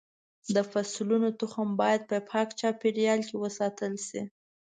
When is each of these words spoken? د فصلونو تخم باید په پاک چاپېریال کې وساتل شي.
د 0.55 0.57
فصلونو 0.71 1.29
تخم 1.39 1.67
باید 1.81 2.01
په 2.09 2.17
پاک 2.29 2.47
چاپېریال 2.59 3.19
کې 3.27 3.35
وساتل 3.43 3.93
شي. 4.07 4.21